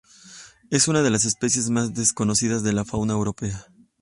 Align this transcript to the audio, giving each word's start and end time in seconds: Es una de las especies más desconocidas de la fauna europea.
Es 0.71 0.87
una 0.87 1.03
de 1.03 1.11
las 1.11 1.25
especies 1.25 1.69
más 1.69 1.93
desconocidas 1.93 2.63
de 2.63 2.73
la 2.73 2.85
fauna 2.85 3.13
europea. 3.13 3.67